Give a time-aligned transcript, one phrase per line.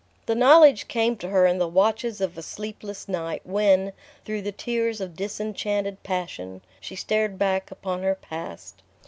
[0.25, 3.93] The knowledge came to her in the watches of a sleepless night, when,
[4.25, 8.81] through the tears of disenchanted passion, she stared back upon her past.